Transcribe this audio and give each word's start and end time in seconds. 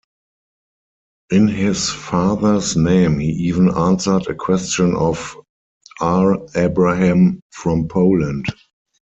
In 1.29 1.47
his 1.47 1.91
father's 1.91 2.75
name 2.75 3.19
he 3.19 3.27
even 3.33 3.69
answered 3.69 4.25
a 4.25 4.33
question 4.33 4.95
of 4.95 5.37
R. 5.99 6.39
Abraham 6.55 7.39
from 7.51 7.87
Poland. 7.87 8.47